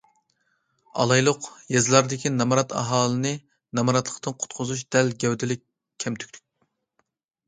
ئالايلۇق، 1.01 1.43
يېزىلاردىكى 1.73 2.31
نامرات 2.37 2.73
ئاھالىنى 2.79 3.33
نامراتلىقتىن 3.81 4.37
قۇتقۇزۇش 4.45 4.81
دەل 4.97 5.13
گەۋدىلىك 5.25 5.63
كەمتۈكلۈك. 6.05 6.41